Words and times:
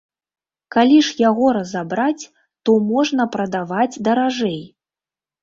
Калі 0.75 0.95
ж 1.07 1.13
яго 1.29 1.51
разабраць, 1.57 2.23
то 2.63 2.71
можна 2.89 3.29
прадаваць 3.37 4.01
даражэй. 4.11 4.59